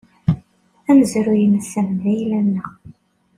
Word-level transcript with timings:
Amezruy-nsen, 0.89 1.87
d 2.01 2.03
ayla-nneɣ. 2.11 2.69